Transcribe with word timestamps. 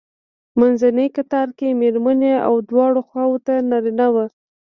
منځنی 0.59 1.07
کتار 1.17 1.47
کې 1.57 1.77
مېرمنې 1.81 2.33
او 2.47 2.53
دواړو 2.69 2.99
خواوو 3.07 3.43
ته 3.45 3.53
نارینه 3.69 4.07
وو. 4.13 4.25